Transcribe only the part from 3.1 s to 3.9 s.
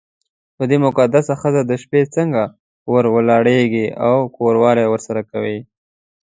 ولاړېږې